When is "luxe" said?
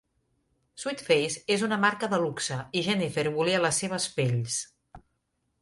2.25-2.57